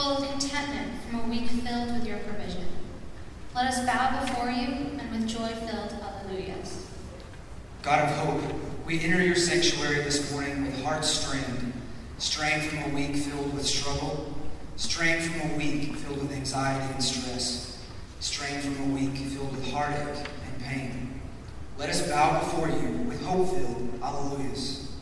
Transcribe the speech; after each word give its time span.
full 0.00 0.16
of 0.16 0.30
contentment 0.30 0.92
from 1.02 1.20
a 1.20 1.22
week 1.24 1.46
filled 1.46 1.92
with 1.92 2.06
your 2.06 2.18
provision. 2.20 2.64
Let 3.54 3.66
us 3.66 3.84
bow 3.84 4.24
before 4.24 4.48
you 4.48 4.98
and 4.98 5.10
with 5.10 5.28
joy 5.28 5.48
filled 5.48 5.94
alleluias. 6.00 6.86
God 7.82 8.08
of 8.08 8.16
hope, 8.16 8.54
we 8.86 9.00
enter 9.00 9.22
your 9.22 9.36
sanctuary 9.36 10.02
this 10.02 10.32
morning 10.32 10.64
with 10.64 10.82
hearts 10.82 11.08
strained, 11.08 11.74
strained 12.16 12.62
from 12.62 12.90
a 12.90 12.94
week 12.94 13.14
filled 13.16 13.52
with 13.52 13.66
struggle, 13.66 14.34
strained 14.76 15.22
from 15.22 15.50
a 15.50 15.54
week 15.56 15.94
filled 15.96 16.22
with 16.22 16.32
anxiety 16.32 16.94
and 16.94 17.04
stress, 17.04 17.84
strained 18.20 18.62
from 18.62 18.90
a 18.90 18.94
week 18.94 19.14
filled 19.14 19.50
with 19.50 19.70
heartache 19.70 20.26
and 20.46 20.62
pain. 20.62 21.20
Let 21.76 21.90
us 21.90 22.08
bow 22.08 22.40
before 22.40 22.68
you 22.68 22.88
with 23.06 23.22
hope 23.22 23.50
filled 23.50 24.00
alleluias. 24.00 24.92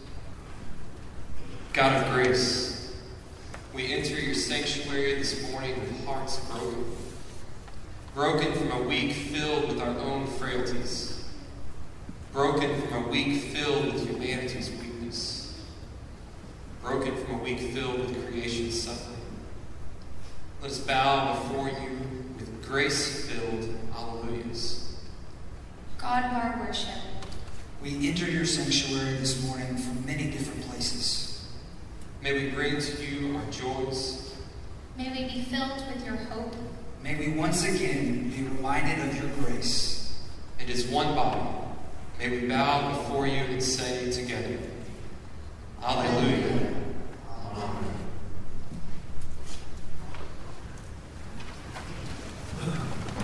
God 1.72 2.02
of 2.02 2.12
grace, 2.12 2.77
we 3.78 3.92
enter 3.92 4.18
your 4.18 4.34
sanctuary 4.34 5.14
this 5.14 5.52
morning 5.52 5.78
with 5.78 6.04
hearts 6.04 6.40
broken. 6.46 6.84
Broken 8.12 8.52
from 8.54 8.72
a 8.72 8.82
week 8.82 9.12
filled 9.12 9.68
with 9.68 9.80
our 9.80 9.96
own 10.00 10.26
frailties. 10.26 11.24
Broken 12.32 12.82
from 12.82 13.04
a 13.04 13.08
week 13.08 13.40
filled 13.40 13.92
with 13.92 14.04
humanity's 14.04 14.68
weakness. 14.72 15.62
Broken 16.82 17.24
from 17.24 17.36
a 17.36 17.38
week 17.44 17.60
filled 17.60 18.00
with 18.00 18.28
creation's 18.28 18.82
suffering. 18.82 19.20
Let 20.60 20.72
us 20.72 20.80
bow 20.80 21.34
before 21.34 21.68
you 21.68 22.00
with 22.36 22.66
grace 22.66 23.30
filled 23.30 23.76
alleluias. 23.92 24.90
God 25.98 26.24
of 26.24 26.32
our 26.32 26.66
worship, 26.66 26.98
We 27.80 28.08
enter 28.08 28.28
your 28.28 28.44
sanctuary 28.44 29.18
this 29.18 29.46
morning 29.46 29.76
from 29.76 30.04
many 30.04 30.32
different 30.32 30.62
places. 30.62 31.17
May 32.20 32.32
we 32.32 32.50
bring 32.50 32.80
to 32.80 33.04
you 33.04 33.36
our 33.36 33.44
joys. 33.50 34.34
May 34.96 35.10
we 35.10 35.32
be 35.32 35.42
filled 35.42 35.84
with 35.86 36.04
your 36.04 36.16
hope. 36.16 36.52
May 37.02 37.14
we 37.14 37.28
once 37.38 37.64
again 37.64 38.30
be 38.30 38.42
reminded 38.42 39.06
of 39.06 39.14
your 39.14 39.30
grace. 39.36 40.18
It 40.58 40.68
is 40.68 40.86
one 40.86 41.14
body, 41.14 41.40
may 42.18 42.28
we 42.28 42.48
bow 42.48 42.88
before 42.88 43.28
you 43.28 43.44
and 43.44 43.62
say 43.62 44.10
together, 44.10 44.58
Alleluia. 45.80 46.74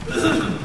Amen. 0.08 0.58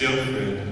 still 0.00 0.16
Fred. 0.16 0.69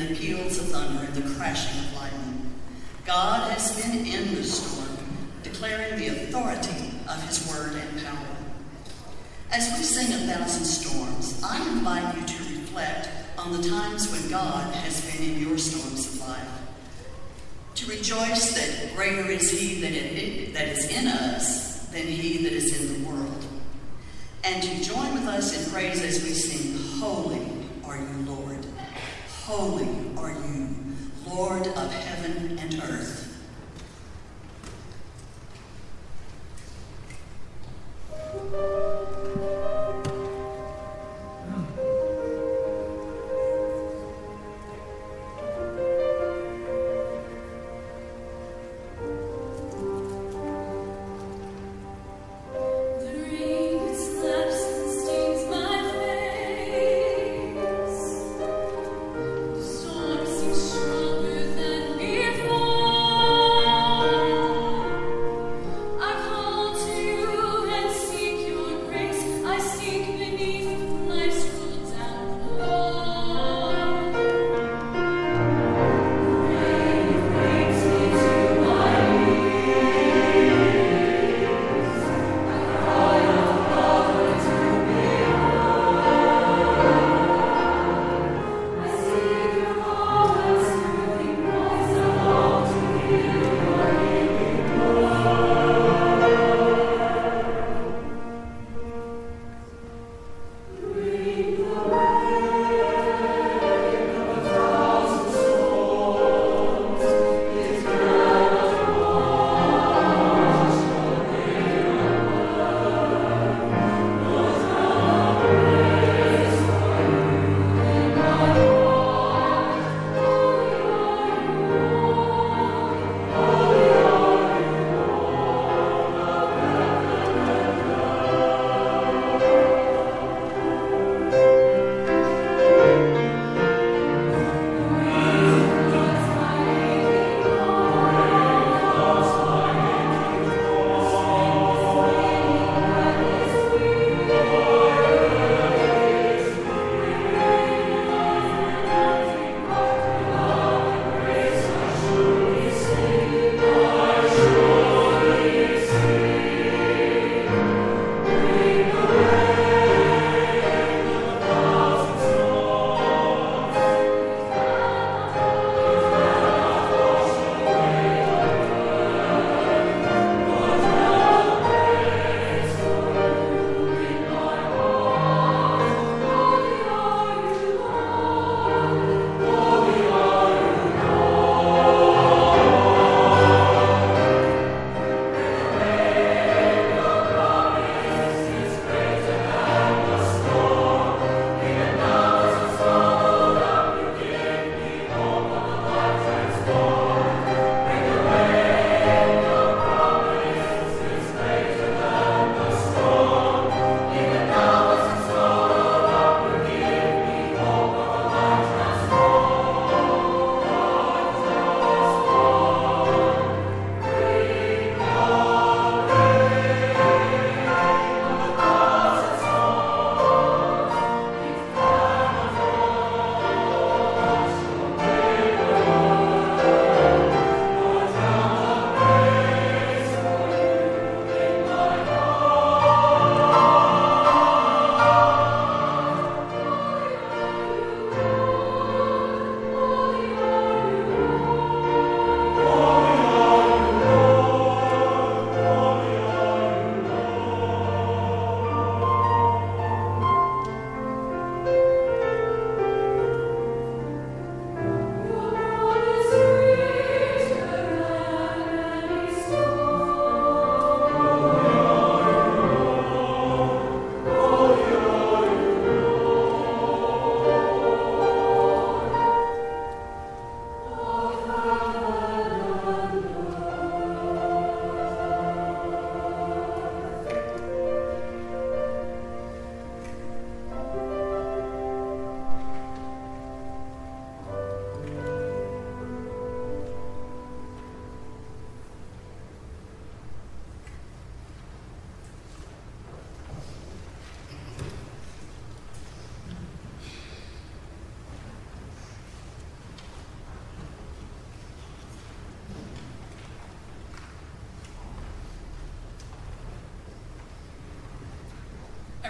the 0.00 0.14
peals 0.14 0.58
of 0.58 0.66
thunder 0.68 1.04
and 1.04 1.14
the 1.14 1.34
crashing 1.34 1.78
of 1.84 1.94
lightning. 1.94 2.52
God 3.04 3.50
has 3.52 3.80
been 3.80 4.06
in 4.06 4.34
the 4.34 4.42
storm, 4.42 4.96
declaring 5.42 5.98
the 5.98 6.08
authority 6.08 6.94
of 7.08 7.22
his 7.26 7.46
word 7.48 7.74
and 7.74 8.04
power. 8.04 8.26
As 9.52 9.68
we 9.76 9.84
sing 9.84 10.12
A 10.12 10.32
Thousand 10.32 10.64
Storms, 10.64 11.42
I 11.44 11.60
invite 11.72 12.16
you 12.16 12.24
to 12.24 12.60
reflect 12.60 13.08
on 13.36 13.60
the 13.60 13.68
times 13.68 14.10
when 14.10 14.30
God 14.30 14.72
has 14.74 15.04
been 15.10 15.32
in 15.32 15.40
your 15.40 15.58
storms 15.58 16.14
of 16.14 16.28
life. 16.28 16.48
To 17.76 17.86
rejoice 17.90 18.54
that 18.54 18.94
greater 18.94 19.28
is 19.30 19.50
he 19.50 19.80
that, 19.80 19.92
it, 19.92 20.54
that 20.54 20.68
is 20.68 20.88
in 20.88 21.08
us 21.08 21.86
than 21.88 22.06
he 22.06 22.44
that 22.44 22.52
is 22.52 22.80
in 22.80 23.02
the 23.02 23.08
world. 23.08 23.44
And 24.44 24.62
to 24.62 24.82
join 24.82 25.14
with 25.14 25.26
us 25.26 25.66
in 25.66 25.72
praise 25.72 26.02
as 26.02 26.22
we 26.22 26.30
sing, 26.30 27.00
Holy 27.00 27.39
Holy 29.50 29.88
are 30.16 30.30
you, 30.30 30.68
Lord 31.26 31.66
of 31.66 31.92
heaven 31.92 32.56
and 32.60 32.74
earth. 32.84 33.19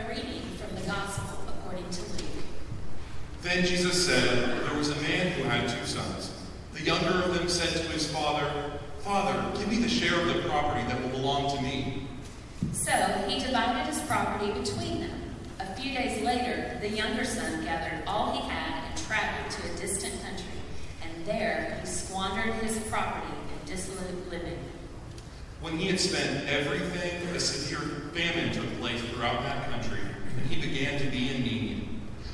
Reading 0.09 0.43
from 0.57 0.75
the 0.75 0.83
Gospel 0.91 1.39
according 1.49 1.89
to 1.91 2.01
Luke. 2.13 2.45
Then 3.43 3.65
Jesus 3.65 4.07
said, 4.07 4.67
There 4.67 4.77
was 4.77 4.91
a 4.91 5.01
man 5.03 5.33
who 5.33 5.43
had 5.45 5.69
two 5.69 5.85
sons. 5.85 6.33
The 6.73 6.83
younger 6.83 7.23
of 7.23 7.35
them 7.35 7.49
said 7.49 7.69
to 7.69 7.93
his 7.93 8.11
father, 8.11 8.51
Father, 9.01 9.59
give 9.59 9.69
me 9.69 9.77
the 9.77 9.89
share 9.89 10.19
of 10.19 10.27
the 10.29 10.49
property 10.49 10.87
that 10.87 11.03
will 11.03 11.11
belong 11.11 11.57
to 11.57 11.63
me. 11.63 12.07
So 12.73 12.93
he 13.29 13.41
divided 13.41 13.93
his 13.93 14.01
property 14.03 14.53
between 14.53 15.01
them. 15.03 15.35
A 15.59 15.75
few 15.75 15.95
days 15.95 16.23
later, 16.25 16.79
the 16.81 16.89
younger 16.89 17.25
son 17.25 17.63
gathered 17.63 18.03
all 18.07 18.33
he 18.33 18.49
had 18.49 18.85
and 18.89 18.99
traveled 18.99 19.51
to 19.51 19.73
a 19.73 19.77
distant 19.77 20.15
country, 20.23 20.61
and 21.03 21.27
there 21.27 21.79
he 21.81 21.87
squandered 21.87 22.55
his 22.55 22.79
property 22.89 23.27
in 23.27 23.71
dissolute 23.71 24.31
living. 24.31 24.59
When 25.61 25.77
he 25.77 25.89
had 25.89 26.01
spent 26.01 26.49
everything, 26.49 27.21
a 27.37 27.41
severe 27.41 28.11
famine 28.13 28.53
took 28.53 28.81
place 28.81 29.01
throughout 29.03 29.43
that 29.43 29.57
country." 29.57 29.70
He 30.51 30.61
began 30.61 31.01
to 31.01 31.07
be 31.07 31.35
in 31.35 31.43
need. 31.43 31.89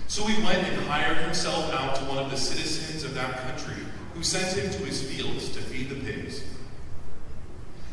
So 0.09 0.24
he 0.26 0.42
went 0.42 0.66
and 0.66 0.87
hired 0.87 1.18
himself 1.18 1.72
out 1.72 1.96
to 1.96 2.05
one 2.05 2.18
of 2.18 2.31
the 2.31 2.37
citizens 2.37 3.05
of 3.05 3.14
that 3.14 3.38
country, 3.42 3.83
who 4.14 4.22
sent 4.22 4.57
him 4.57 4.70
to 4.70 4.79
his 4.87 5.02
fields 5.02 5.50
to 5.50 5.61
feed 5.61 5.90
the 5.90 5.96
pigs. 5.96 6.42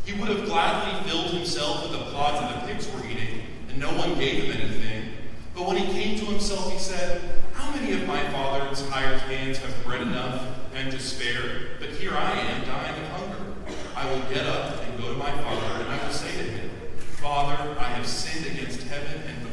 He 0.05 0.13
would 0.13 0.29
have 0.29 0.45
gladly 0.45 1.09
filled 1.09 1.31
himself 1.31 1.83
with 1.83 1.99
the 1.99 2.11
pods 2.11 2.39
that 2.39 2.61
the 2.61 2.73
pigs 2.73 2.89
were 2.93 3.05
eating, 3.05 3.43
and 3.67 3.77
no 3.77 3.89
one 3.97 4.17
gave 4.17 4.43
him 4.43 4.51
anything. 4.51 5.09
But 5.53 5.67
when 5.67 5.77
he 5.77 5.85
came 5.91 6.17
to 6.19 6.25
himself, 6.25 6.71
he 6.71 6.79
said, 6.79 7.21
How 7.53 7.71
many 7.71 7.93
of 7.93 8.07
my 8.07 8.23
father's 8.29 8.87
hired 8.89 9.19
hands 9.21 9.57
have 9.57 9.83
bread 9.83 10.01
enough 10.01 10.45
and 10.73 10.91
to 10.91 10.99
spare? 10.99 11.77
But 11.79 11.89
here 11.89 12.13
I 12.13 12.31
am 12.31 12.65
dying 12.65 13.01
of 13.01 13.07
hunger. 13.09 13.53
I 13.95 14.09
will 14.09 14.21
get 14.33 14.45
up 14.45 14.81
and 14.83 14.99
go 15.01 15.11
to 15.11 15.17
my 15.17 15.31
father, 15.31 15.83
and 15.83 15.91
I 15.91 16.05
will 16.05 16.13
say 16.13 16.31
to 16.31 16.43
him, 16.43 16.69
Father, 17.21 17.75
I 17.79 17.85
have 17.85 18.07
sinned 18.07 18.45
against 18.45 18.83
heaven 18.83 19.21
and 19.27 19.52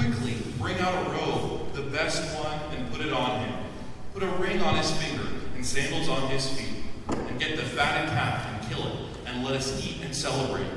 Quickly, 0.00 0.38
bring 0.58 0.78
out 0.78 0.94
a 0.94 1.10
robe, 1.10 1.74
the 1.74 1.82
best 1.82 2.22
one, 2.38 2.58
and 2.74 2.90
put 2.90 3.02
it 3.02 3.12
on 3.12 3.40
him. 3.40 3.54
Put 4.14 4.22
a 4.22 4.28
ring 4.28 4.62
on 4.62 4.74
his 4.76 4.90
finger 4.92 5.28
and 5.54 5.64
sandals 5.64 6.08
on 6.08 6.30
his 6.30 6.48
feet, 6.48 6.84
and 7.10 7.38
get 7.38 7.54
the 7.58 7.64
fatted 7.64 8.08
calf 8.08 8.46
and 8.48 8.70
kill 8.70 8.86
it, 8.86 8.94
and 9.26 9.44
let 9.44 9.52
us 9.52 9.86
eat 9.86 10.02
and 10.02 10.16
celebrate. 10.16 10.70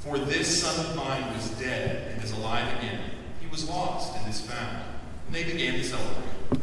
For 0.00 0.18
this 0.18 0.62
son 0.62 0.84
of 0.84 0.96
mine 0.96 1.32
was 1.32 1.48
dead 1.52 2.12
and 2.12 2.22
is 2.22 2.32
alive 2.32 2.78
again. 2.78 3.00
He 3.40 3.46
was 3.46 3.66
lost 3.66 4.18
and 4.18 4.28
is 4.28 4.42
found. 4.42 4.84
And 5.28 5.34
they 5.34 5.44
began 5.44 5.72
to 5.72 5.82
celebrate. 5.82 6.60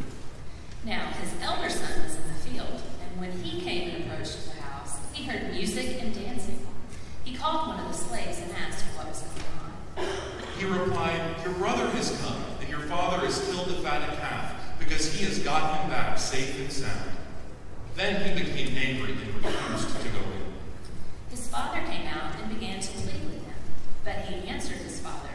Now 0.85 1.07
his 1.23 1.33
elder 1.41 1.71
son 1.71 2.03
was 2.03 2.17
in 2.17 2.27
the 2.27 2.33
field, 2.35 2.83
and 3.01 3.19
when 3.19 3.31
he 3.31 3.61
came 3.61 3.89
and 3.89 4.03
approached 4.03 4.45
the 4.45 4.61
house, 4.61 4.99
he 5.11 5.23
heard 5.23 5.51
music 5.53 6.03
and 6.03 6.13
dancing. 6.13 6.67
He 7.23 7.35
called 7.35 7.69
one 7.69 7.79
of 7.79 7.87
the 7.87 7.97
slaves 7.97 8.41
and 8.41 8.51
asked 8.51 8.85
what 8.95 9.07
was 9.07 9.23
going 9.23 10.07
on. 10.07 10.28
He 10.59 10.65
replied, 10.65 11.37
Your 11.45 11.53
brother 11.53 11.87
has 11.91 12.19
come, 12.21 12.43
and 12.59 12.67
your 12.67 12.81
father 12.81 13.25
has 13.25 13.39
killed 13.45 13.69
the 13.69 13.75
fatted 13.75 14.13
calf, 14.19 14.55
because 14.77 15.13
he 15.13 15.23
has 15.23 15.39
got 15.39 15.79
him 15.79 15.89
back 15.89 16.19
safe 16.19 16.59
and 16.59 16.69
sound. 16.69 17.11
Then 17.95 18.37
he 18.37 18.43
became 18.43 18.75
angry 18.75 19.13
and 19.13 19.35
refused 19.45 20.01
to 20.01 20.09
go 20.09 20.19
in. 20.19 20.43
His 21.29 21.47
father 21.47 21.79
came 21.87 22.07
out 22.07 22.35
and 22.41 22.53
began 22.53 22.81
to 22.81 22.91
plead 22.91 23.23
with 23.23 23.35
him. 23.35 23.53
But 24.03 24.15
he 24.25 24.49
answered 24.49 24.79
his 24.79 24.99
father, 24.99 25.29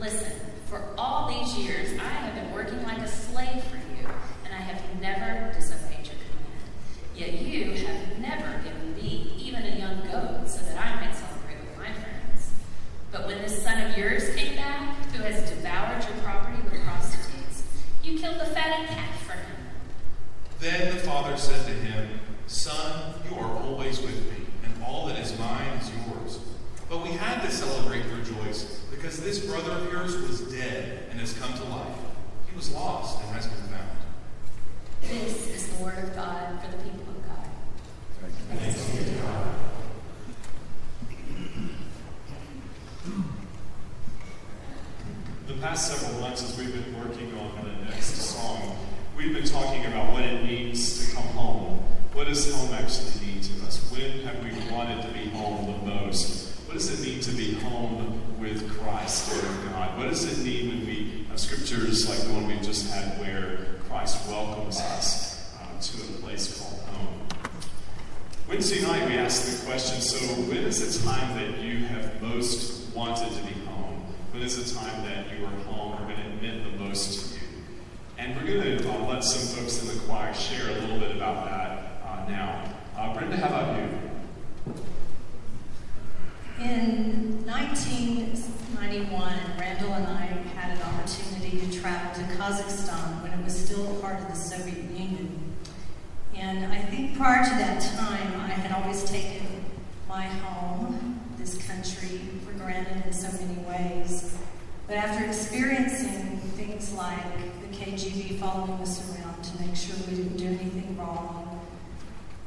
Listen, 0.00 0.32
for 0.66 0.82
all 0.98 1.28
these 1.28 1.56
years 1.56 1.96
I 2.00 2.08
have 2.08 2.34
been 2.34 2.52
working 2.52 2.82
like 2.82 2.98
a 2.98 3.08
slave 3.08 3.62
for 3.62 3.76
you, 3.76 4.08
and 4.44 4.52
I 4.52 4.58
have 4.58 4.82
never 5.00 5.52
disobeyed 5.52 6.06
your 6.06 6.16
command. 6.26 6.66
Yet 7.14 7.34
you 7.34 7.86
have 7.86 8.18
never 8.18 8.60
given 8.64 8.96
me 8.96 9.32
even 9.38 9.62
a 9.62 9.78
young 9.78 10.00
goat 10.10 10.48
so 10.48 10.64
that 10.64 10.76
I 10.76 11.06
might 11.06 11.14
celebrate 11.14 11.60
with 11.60 11.78
my 11.78 11.92
friends. 11.92 12.50
But 13.12 13.26
when 13.26 13.35
this 13.46 13.62
son 13.62 13.80
of 13.80 13.96
yours 13.96 14.34
came 14.34 14.56
back, 14.56 14.96
who 15.12 15.22
has 15.22 15.48
devoured 15.48 16.02
your 16.02 16.16
property 16.24 16.60
with 16.64 16.82
prostitutes, 16.82 17.62
you 18.02 18.18
killed 18.18 18.40
the 18.40 18.46
fatted 18.46 18.88
calf 18.88 19.22
for 19.22 19.34
him. 19.34 19.56
Then 20.58 20.96
the 20.96 21.00
father 21.02 21.36
said 21.36 21.64
to 21.64 21.72
him, 21.72 22.18
Son, 22.48 23.14
you 23.30 23.36
are 23.36 23.62
always 23.62 24.00
with 24.00 24.16
me, 24.32 24.46
and 24.64 24.82
all 24.82 25.06
that 25.06 25.18
is 25.18 25.38
mine 25.38 25.78
is 25.78 25.90
yours. 26.08 26.40
But 26.88 27.04
we 27.04 27.10
had 27.10 27.40
to 27.42 27.50
celebrate 27.52 28.02
and 28.02 28.18
rejoice, 28.18 28.80
because 28.90 29.22
this 29.22 29.46
brother 29.46 29.70
of 29.72 29.92
yours 29.92 30.16
was 30.16 30.40
dead 30.52 31.06
and 31.10 31.20
has 31.20 31.32
come 31.34 31.52
to 31.54 31.64
life. 31.64 31.98
He 32.50 32.56
was 32.56 32.72
lost 32.72 33.22
and 33.22 33.32
has 33.32 33.46
been 33.46 33.68
found. 33.68 33.98
This 35.02 35.46
is 35.46 35.68
the 35.68 35.84
word 35.84 35.98
of 35.98 36.16
God 36.16 36.60
for 36.60 36.76
the 36.76 36.82
people 36.82 37.04
of 37.10 37.22
God. 37.28 37.46
Thanks 38.58 38.90
be 38.90 39.04
to 39.04 39.22
God. 39.22 39.46
Past 45.66 45.98
several 45.98 46.20
months, 46.20 46.44
as 46.44 46.56
we've 46.56 46.72
been 46.72 46.96
working 46.96 47.36
on 47.40 47.64
the 47.64 47.84
next 47.86 48.14
song, 48.14 48.78
we've 49.16 49.34
been 49.34 49.44
talking 49.44 49.84
about 49.86 50.12
what 50.12 50.22
it 50.22 50.44
means 50.44 51.08
to 51.08 51.16
come 51.16 51.26
home. 51.30 51.78
What 52.12 52.28
does 52.28 52.54
home 52.54 52.72
actually 52.72 53.26
mean 53.26 53.40
to 53.40 53.66
us? 53.66 53.90
When 53.90 54.20
have 54.20 54.44
we 54.44 54.50
wanted 54.72 55.02
to 55.02 55.08
be 55.12 55.28
home 55.30 55.66
the 55.66 55.92
most? 55.92 56.56
What 56.68 56.74
does 56.74 56.88
it 57.00 57.04
mean 57.04 57.18
to 57.18 57.32
be 57.32 57.54
home 57.54 58.38
with 58.38 58.78
Christ, 58.78 59.34
Word 59.34 59.42
of 59.42 59.72
God? 59.72 59.98
What 59.98 60.08
does 60.08 60.22
it 60.24 60.44
mean 60.44 60.68
when 60.68 60.86
we 60.86 61.26
have 61.30 61.40
scriptures 61.40 62.08
like 62.08 62.20
the 62.20 62.32
one 62.32 62.46
we 62.46 62.54
just 62.64 62.88
had 62.92 63.18
where 63.18 63.80
Christ 63.88 64.24
welcomes 64.28 64.78
us 64.78 65.52
uh, 65.60 65.80
to 65.80 66.00
a 66.00 66.06
place 66.22 66.60
called 66.60 66.80
home? 66.94 67.26
Wednesday 68.48 68.82
night, 68.82 69.08
we 69.08 69.18
asked 69.18 69.64
the 69.64 69.66
question 69.66 70.00
so, 70.00 70.16
when 70.42 70.58
is 70.58 71.02
the 71.02 71.08
time 71.08 71.36
that 71.36 71.58
you 71.58 71.78
have 71.86 72.22
most 72.22 72.94
wanted 72.94 73.32
to 73.32 73.42
be? 73.42 73.65
When 74.36 74.44
is 74.44 74.70
the 74.70 74.78
time 74.78 75.02
that 75.04 75.24
you 75.32 75.46
are 75.46 75.50
home 75.64 75.94
or 75.94 76.04
when 76.06 76.18
it 76.18 76.42
meant 76.42 76.62
the 76.62 76.72
most 76.84 77.32
to 77.32 77.40
you? 77.40 77.46
And 78.18 78.36
we're 78.36 78.44
going 78.44 78.76
to 78.82 78.92
uh, 78.92 79.06
let 79.06 79.24
some 79.24 79.56
folks 79.56 79.80
in 79.80 79.88
the 79.88 79.94
choir 80.04 80.34
share 80.34 80.68
a 80.68 80.74
little 80.74 80.98
bit 80.98 81.16
about 81.16 81.46
that 81.46 82.02
uh, 82.04 82.28
now. 82.28 82.70
Uh, 82.98 83.14
Brenda, 83.14 83.38
how 83.38 83.46
about 83.46 83.78
you? 83.78 83.88
In 86.62 87.46
1991, 87.46 89.32
Randall 89.58 89.94
and 89.94 90.06
I 90.06 90.26
had 90.54 90.76
an 90.76 90.82
opportunity 90.82 91.58
to 91.58 91.80
travel 91.80 92.12
to 92.22 92.28
Kazakhstan 92.34 93.22
when 93.22 93.32
it 93.32 93.42
was 93.42 93.58
still 93.58 93.96
part 94.02 94.20
of 94.20 94.28
the 94.28 94.34
Soviet 94.34 94.84
Union. 94.90 95.54
And 96.34 96.70
I 96.70 96.82
think 96.82 97.16
prior 97.16 97.42
to 97.42 97.50
that 97.52 97.80
time, 97.80 98.38
I 98.38 98.48
had 98.48 98.70
always 98.82 99.02
taken 99.04 99.64
my 100.06 100.26
home, 100.26 101.15
this 101.46 101.64
country, 101.68 102.18
for 102.44 102.52
granted 102.58 103.06
in 103.06 103.12
so 103.12 103.30
many 103.38 103.60
ways. 103.62 104.36
But 104.88 104.96
after 104.96 105.24
experiencing 105.24 106.38
things 106.56 106.92
like 106.92 107.22
the 107.60 107.76
KGB 107.76 108.40
following 108.40 108.72
us 108.80 109.14
around 109.14 109.42
to 109.44 109.62
make 109.62 109.76
sure 109.76 109.94
we 110.08 110.16
didn't 110.16 110.36
do 110.36 110.46
anything 110.46 110.96
wrong, 110.98 111.64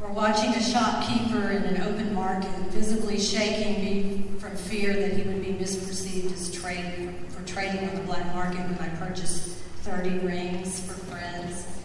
or 0.01 0.11
watching 0.11 0.49
a 0.49 0.61
shopkeeper 0.61 1.51
in 1.51 1.63
an 1.63 1.81
open 1.81 2.13
market 2.13 2.49
visibly 2.71 3.17
shaking 3.17 3.83
me 3.83 4.25
from 4.37 4.55
fear 4.55 4.93
that 4.93 5.13
he 5.13 5.23
would 5.23 5.41
be 5.41 5.53
misperceived 5.53 6.33
as 6.33 6.51
trade 6.51 7.13
for 7.29 7.41
trading 7.47 7.87
on 7.87 7.95
the 7.95 8.01
black 8.01 8.25
market 8.35 8.59
when 8.59 8.79
I 8.79 8.89
purchased 8.95 9.57
30 9.83 10.19
rings 10.19 10.81
for 10.81 10.93
friends. 10.93 11.78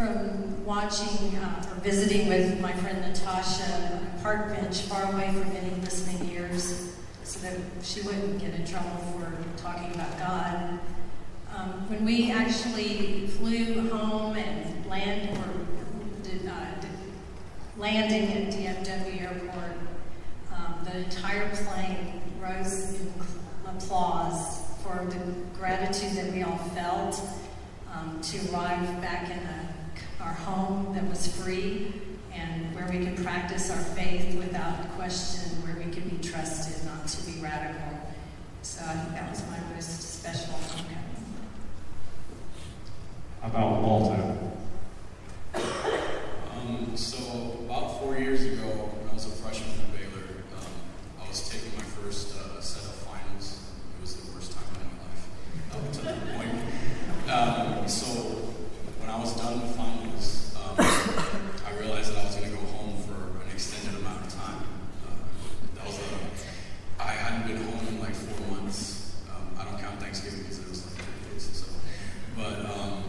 From 0.00 0.64
watching 0.64 1.36
uh, 1.36 1.62
or 1.68 1.74
visiting 1.82 2.26
with 2.26 2.58
my 2.58 2.72
friend 2.72 3.02
Natasha 3.02 3.70
on 3.70 3.92
a 3.92 4.22
park 4.22 4.48
bench 4.48 4.80
far 4.84 5.12
away 5.12 5.30
from 5.30 5.54
any 5.54 5.78
listening 5.82 6.30
ears 6.30 6.96
so 7.22 7.38
that 7.40 7.58
she 7.82 8.00
wouldn't 8.00 8.38
get 8.40 8.54
in 8.54 8.64
trouble 8.64 8.96
for 9.12 9.30
talking 9.60 9.92
about 9.92 10.18
God. 10.18 10.78
Um, 11.54 11.86
when 11.90 12.06
we 12.06 12.32
actually 12.32 13.26
flew 13.26 13.90
home 13.90 14.36
and 14.36 14.86
land 14.86 15.36
or 15.36 16.22
did, 16.22 16.48
uh, 16.48 16.80
did 16.80 16.90
landing 17.76 18.32
at 18.32 18.54
DFW 18.54 19.20
Airport, 19.20 19.76
um, 20.50 20.76
the 20.82 20.96
entire 20.96 21.54
plane 21.56 22.22
rose 22.40 22.98
in 22.98 23.12
applause 23.68 24.62
for 24.82 25.04
the 25.04 25.18
gratitude 25.58 26.12
that 26.12 26.32
we 26.32 26.42
all 26.42 26.56
felt 26.56 27.20
um, 27.92 28.18
to 28.22 28.38
arrive 28.50 29.02
back 29.02 29.28
in 29.30 29.36
a, 29.36 29.79
our 30.22 30.32
home 30.32 30.94
that 30.94 31.08
was 31.08 31.26
free 31.42 31.92
and 32.32 32.74
where 32.74 32.88
we 32.90 33.04
could 33.04 33.24
practice 33.24 33.70
our 33.70 33.82
faith 33.94 34.36
without 34.36 34.88
question, 34.96 35.50
where 35.62 35.76
we 35.76 35.90
could 35.92 36.08
be 36.08 36.16
trusted 36.26 36.84
not 36.86 37.06
to 37.08 37.26
be 37.26 37.40
radical. 37.40 37.98
So 38.62 38.84
I 38.84 38.92
think 38.92 39.14
that 39.14 39.30
was 39.30 39.42
my 39.48 39.58
most 39.74 40.20
special 40.20 40.52
homecoming. 40.52 40.96
How 43.40 43.48
about 43.48 43.82
Malta? 43.82 44.36
Um, 45.54 46.96
so 46.96 47.56
about 47.64 48.00
four 48.00 48.18
years 48.18 48.42
ago, 48.42 48.66
when 48.66 49.10
I 49.10 49.14
was 49.14 49.26
a 49.26 49.30
freshman 49.30 49.70
at 49.80 49.92
Baylor, 49.92 50.44
um, 50.58 50.66
I 51.24 51.28
was 51.28 51.48
taking 51.48 51.74
my 51.76 51.82
first 51.82 52.36
uh, 52.36 52.60
set 52.60 52.84
of 52.84 52.96
finals. 52.96 53.60
It 53.96 54.02
was 54.02 54.14
the 54.16 54.32
worst 54.32 54.52
time 54.52 54.64
of 54.70 54.82
my 54.84 54.92
life 55.02 55.24
up 55.72 55.92
to 55.92 56.00
that 56.02 56.20
point. 56.36 56.52
Um, 57.30 57.88
so 57.88 58.49
when 59.10 59.18
I 59.18 59.22
was 59.24 59.34
done 59.34 59.60
with 59.60 59.74
finals, 59.74 60.54
um, 60.54 60.76
I 61.66 61.74
realized 61.80 62.14
that 62.14 62.22
I 62.22 62.24
was 62.26 62.36
going 62.36 62.50
to 62.50 62.56
go 62.56 62.62
home 62.70 62.94
for 63.02 63.42
an 63.42 63.50
extended 63.50 63.98
amount 63.98 64.24
of 64.24 64.32
time. 64.32 64.62
Uh, 65.02 65.10
that 65.74 65.86
was 65.86 65.98
a, 65.98 67.02
I 67.02 67.10
hadn't 67.18 67.48
been 67.48 67.60
home 67.60 67.88
in 67.88 68.00
like 68.00 68.14
four 68.14 68.46
months. 68.54 69.16
Um, 69.28 69.50
I 69.58 69.64
don't 69.64 69.80
count 69.80 69.98
Thanksgiving 69.98 70.40
because 70.46 70.60
it 70.60 70.68
was 70.68 70.86
like 70.86 70.94
three 70.94 71.32
days. 71.32 71.42
So, 71.42 71.66
but 72.36 72.70
um, 72.70 73.02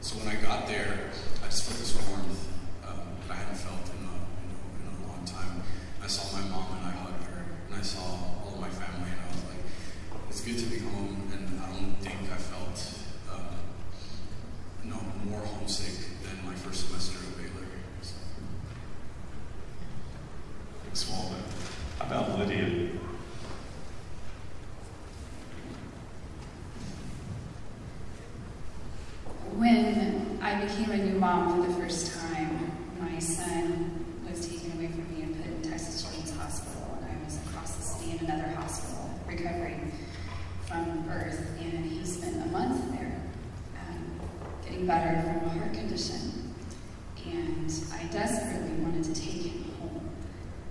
so 0.00 0.18
when 0.18 0.26
I 0.26 0.40
got 0.42 0.66
there, 0.66 1.10
I 1.44 1.46
just 1.46 1.62
felt 1.70 1.78
this 1.78 1.94
warmth 2.02 2.48
um, 2.88 3.06
that 3.28 3.34
I 3.34 3.36
hadn't 3.38 3.54
felt 3.54 3.86
in 3.94 4.02
a, 4.10 4.14
in, 4.42 4.50
a, 4.50 4.90
in 4.90 5.04
a 5.06 5.06
long 5.06 5.22
time. 5.24 5.62
I 6.02 6.08
saw 6.08 6.34
my 6.34 6.42
mom 6.50 6.82
and 6.82 6.86
I 6.86 6.90
hugged 6.98 7.22
her, 7.30 7.44
and 7.70 7.78
I 7.78 7.82
saw 7.82 8.02
all 8.42 8.54
of 8.54 8.60
my 8.60 8.70
family, 8.70 9.06
and 9.06 9.20
I 9.22 9.30
was 9.30 9.44
like, 9.46 9.62
it's 10.28 10.40
good 10.42 10.58
to 10.58 10.66
be 10.66 10.78
home. 10.82 11.30
And 11.30 11.62
I 11.62 11.70
don't 11.70 11.94
think 12.02 12.26
I 12.26 12.42
felt 12.42 12.98
um, 13.30 13.54
no 14.84 14.98
more 15.28 15.40
homesick 15.40 15.94
than 16.22 16.44
my 16.44 16.54
first 16.54 16.86
semester 16.86 17.18
at 17.18 17.36
Baylor. 17.38 17.66
So. 18.02 18.14
Thanks, 20.84 21.08
Waldo. 21.10 21.36
How 21.98 22.06
about 22.06 22.38
Lydia? 22.38 22.90
When 29.56 30.38
I 30.42 30.60
became 30.64 30.90
a 30.90 30.96
new 30.96 31.18
mom 31.18 31.62
for 31.62 31.68
the 31.68 31.74
first 31.80 32.18
time, 32.18 32.72
my 33.00 33.18
son 33.18 34.04
was 34.28 34.46
taken 34.46 34.72
away 34.72 34.88
from 34.88 35.14
me 35.14 35.22
and 35.22 35.36
put 35.36 35.46
in 35.46 35.62
Texas 35.62 36.02
Children's 36.02 36.36
Hospital, 36.36 36.98
and 37.00 37.16
I 37.18 37.24
was 37.24 37.38
across 37.46 37.76
the 37.76 37.82
city 37.82 38.18
in 38.18 38.30
another 38.30 38.48
hospital 38.56 39.08
recovering 39.26 39.92
from 40.66 41.02
birth, 41.02 41.40
and 41.60 41.84
he 41.86 42.04
spent 42.04 42.36
a 42.36 42.46
month 42.46 42.90
there 42.92 43.20
um, 43.88 44.20
getting 44.64 44.86
better 44.86 45.22
from 45.22 45.48
a 45.48 45.50
heart 45.50 45.72
condition. 45.72 46.54
And 47.26 47.72
I 47.94 48.04
desperately 48.12 48.76
wanted 48.82 49.04
to 49.04 49.14
take 49.14 49.42
him 49.44 49.64
home. 49.80 50.10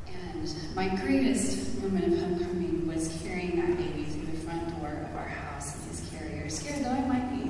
And 0.07 0.75
my 0.75 0.87
greatest 0.95 1.81
moment 1.81 2.13
of 2.13 2.19
homecoming 2.19 2.87
was 2.87 3.17
carrying 3.23 3.55
that 3.57 3.77
baby 3.77 4.03
through 4.03 4.27
the 4.27 4.37
front 4.39 4.69
door 4.79 4.89
of 5.09 5.15
our 5.15 5.27
house 5.27 5.75
in 5.81 5.89
his 5.89 6.09
carrier, 6.11 6.49
scared 6.49 6.85
though 6.85 6.89
I 6.91 7.01
might 7.01 7.29
be. 7.31 7.49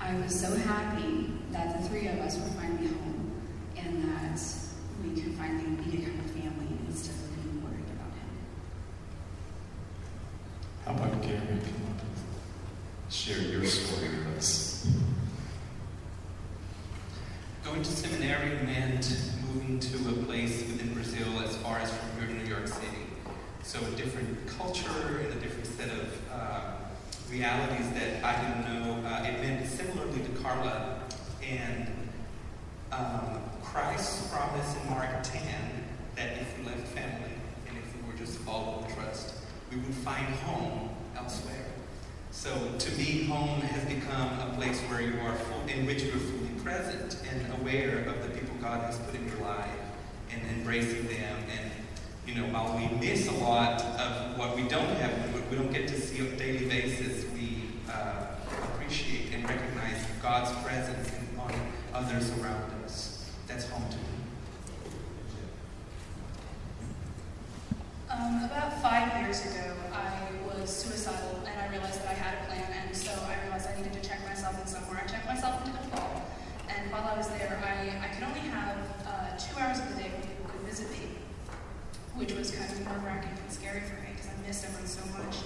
I 0.00 0.14
was 0.20 0.38
so 0.38 0.54
happy 0.94 1.32
that 1.50 1.80
the 1.80 1.88
three 1.88 2.06
of 2.08 2.18
us 2.20 2.36
were 2.36 2.48
finally 2.60 2.86
home 2.86 3.32
and 3.76 4.04
that 4.04 4.40
we 5.02 5.20
could 5.20 5.34
finally 5.34 5.70
become 5.90 6.20
a 6.20 6.28
family 6.28 6.78
instead 6.86 7.14
of 7.14 7.42
being 7.42 7.62
worried 7.62 7.84
about 7.94 8.12
him. 8.14 8.30
How 10.84 10.94
about 10.94 11.22
Gary? 11.22 11.38
Come 11.38 11.86
on. 11.88 12.00
Share 13.10 13.38
your 13.38 13.64
story 13.64 14.08
with 14.10 14.38
us. 14.38 14.88
Going 17.64 17.82
to 17.82 17.90
seminary 17.90 18.62
meant 18.64 19.30
moving 19.48 19.80
to 19.80 19.96
a 20.10 20.24
place 20.24 20.60
within 20.60 20.94
Brazil 20.94 21.40
as 21.44 21.56
far 21.56 21.78
as 21.78 21.90
from 21.90 22.18
here 22.18 22.28
to 22.28 22.42
New 22.42 22.48
York 22.48 22.68
City. 22.68 22.86
So 23.62 23.78
a 23.80 23.96
different 23.96 24.46
culture 24.46 25.20
and 25.24 25.32
a 25.32 25.40
different 25.40 25.66
set 25.66 25.88
of 25.88 26.30
uh, 26.30 26.72
realities 27.30 27.90
that 27.90 28.24
I 28.24 28.40
didn't 28.40 28.64
know. 28.74 29.08
Uh, 29.08 29.24
it 29.24 29.40
meant 29.40 29.66
similarly 29.68 30.20
to 30.20 30.42
Carla 30.42 31.00
and 31.42 31.88
um, 32.92 33.40
Christ's 33.62 34.28
promise 34.28 34.76
in 34.76 34.90
Mark 34.90 35.22
10 35.22 35.42
that 36.16 36.38
if 36.40 36.58
we 36.58 36.64
left 36.64 36.86
family 36.88 37.32
and 37.68 37.76
if 37.76 37.96
we 37.96 38.10
were 38.10 38.16
just 38.18 38.38
following 38.38 38.90
trust, 38.94 39.34
we 39.70 39.78
would 39.78 39.94
find 39.94 40.26
home 40.36 40.90
elsewhere. 41.16 41.66
So 42.30 42.50
to 42.78 42.90
me, 42.96 43.24
home 43.24 43.60
has 43.60 43.84
become 43.84 44.38
a 44.40 44.52
place 44.56 44.80
where 44.82 45.00
you 45.00 45.18
are 45.20 45.34
full, 45.34 45.66
in 45.66 45.86
which 45.86 46.02
you 46.02 46.10
are 46.10 46.18
fully 46.18 46.60
present 46.62 47.16
and 47.30 47.60
aware 47.60 48.00
of 48.08 48.22
the 48.22 48.38
people 48.38 48.54
God 48.60 48.80
has 48.82 48.98
put 48.98 49.14
in 49.14 49.26
your 49.26 49.38
life 49.38 49.68
and 50.32 50.42
embracing 50.56 51.06
them. 51.06 51.36
And 51.50 51.70
you 52.26 52.34
know, 52.34 52.46
while 52.46 52.76
we 52.76 52.88
miss 52.98 53.28
a 53.28 53.32
lot 53.32 53.80
of 53.82 54.38
what 54.38 54.56
we 54.56 54.62
don't 54.62 54.88
have, 54.96 55.50
we 55.50 55.56
don't 55.56 55.72
get 55.72 55.86
to 55.88 56.00
see 56.00 56.20
on 56.20 56.28
a 56.28 56.36
daily 56.36 56.66
basis, 56.66 57.30
we 57.32 57.62
uh, 57.90 58.26
appreciate 58.62 59.32
and 59.34 59.48
recognize 59.48 60.04
God's 60.22 60.50
presence 60.64 61.10
in, 61.12 61.38
on 61.38 61.52
others 61.92 62.30
around 62.38 62.72
us. 62.84 63.30
That's 63.46 63.68
home 63.68 63.88
to 63.90 63.96
me. 63.96 64.02
Um, 68.10 68.44
about 68.44 68.80
five 68.80 69.22
years 69.22 69.44
ago, 69.44 69.74
I 69.92 70.28
was 70.46 70.70
suicidal 70.70 71.42
and 71.46 71.60
I 71.60 71.68
realized 71.70 72.00
that 72.02 72.08
I 72.10 72.14
had 72.14 72.42
a 72.42 72.46
plan, 72.46 72.86
and 72.86 72.96
so 72.96 73.12
I 73.28 73.42
realized 73.42 73.68
I 73.68 73.76
needed 73.76 73.92
to 73.92 74.08
check 74.08 74.24
myself 74.26 74.60
in 74.60 74.66
somewhere. 74.66 75.02
I 75.04 75.06
checked 75.06 75.26
myself 75.26 75.60
into 75.66 75.76
the 75.76 75.84
fall, 75.96 76.22
and 76.68 76.90
while 76.90 77.04
I 77.12 77.16
was 77.16 77.28
there, 77.28 77.60
I, 77.62 78.06
I 78.06 78.08
could 78.14 78.24
only 78.24 78.40
have 78.50 78.78
uh, 79.06 79.36
two 79.36 79.58
hours 79.60 79.78
of 79.78 79.88
the 79.90 80.02
day 80.02 80.10
when 80.10 80.22
people 80.22 80.46
could 80.48 80.60
visit 80.62 80.90
me, 80.90 81.10
which 82.16 82.32
was 82.32 82.50
kind 82.50 82.70
of 82.70 82.80
nerve 82.86 83.04
wracking 83.04 83.30
and 83.30 83.50
scary 83.50 83.80
for 83.80 83.94
me 84.02 84.14
because 84.14 84.30
I 84.30 84.46
missed 84.46 84.64
everyone 84.64 84.86
so 84.86 85.02
much. 85.18 85.36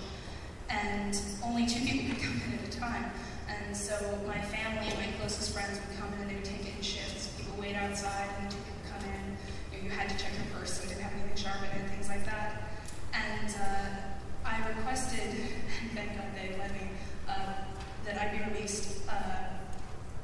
And 0.68 1.16
only 1.44 1.66
two 1.66 1.80
people 1.80 2.14
could 2.14 2.22
come 2.22 2.42
in 2.44 2.58
at 2.60 2.68
a 2.68 2.78
time. 2.78 3.10
And 3.48 3.74
so 3.74 3.96
my 4.26 4.40
family 4.40 4.84
and 4.84 4.98
my 5.00 5.08
closest 5.18 5.54
friends 5.54 5.80
would 5.80 5.96
come 5.98 6.12
in 6.14 6.20
and 6.20 6.30
they 6.30 6.34
would 6.36 6.44
take 6.44 6.68
it 6.68 6.76
in 6.76 6.82
shifts. 6.82 7.32
People 7.38 7.54
wait 7.58 7.74
outside 7.74 8.28
and 8.40 8.50
two 8.50 8.60
people 8.60 8.84
come 8.92 9.04
in. 9.08 9.24
You, 9.72 9.78
know, 9.78 9.84
you 9.84 9.90
had 9.90 10.10
to 10.10 10.16
check 10.20 10.32
your 10.36 10.44
purse 10.52 10.76
so 10.76 10.84
it 10.84 10.92
didn't 10.92 11.04
have 11.04 11.12
anything 11.16 11.36
sharp 11.36 11.64
in 11.64 11.72
it, 11.80 11.88
things 11.88 12.08
like 12.08 12.24
that. 12.26 12.68
And 13.16 13.48
uh, 13.48 14.44
I 14.44 14.68
requested, 14.68 15.24
and 15.24 15.90
thank 15.96 16.16
God 16.16 16.28
they 16.36 16.52
let 16.60 16.72
me, 16.72 16.92
uh, 17.26 17.64
that 18.04 18.20
I 18.20 18.36
be 18.36 18.44
released 18.52 19.08
uh, 19.08 19.56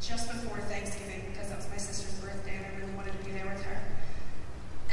just 0.00 0.28
before 0.28 0.58
Thanksgiving 0.68 1.24
because 1.32 1.48
that 1.48 1.56
was 1.56 1.68
my 1.70 1.78
sister's 1.78 2.12
birthday 2.20 2.56
and 2.56 2.66
I 2.66 2.78
really 2.78 2.92
wanted 2.92 3.16
to 3.18 3.24
be 3.24 3.32
there 3.32 3.48
with 3.48 3.62
her. 3.64 3.80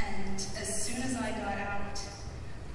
And 0.08 0.36
as 0.58 0.82
soon 0.82 1.02
as 1.02 1.16
I 1.16 1.30
got 1.30 1.58
out, 1.58 2.00